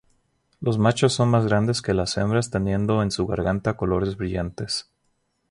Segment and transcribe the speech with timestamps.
[0.61, 4.89] Los machos son más grandes que las hembras teniendo en su garganta colores brillantes.